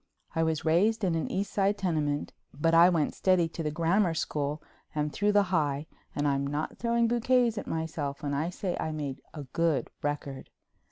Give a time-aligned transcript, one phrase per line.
[0.33, 4.15] I was raised in an East Side tenement, but I went steady to the Grammar
[4.15, 4.59] school
[4.95, 5.85] and through the High
[6.15, 10.49] and I'm not throwing bouquets at myself when I say I made a good record.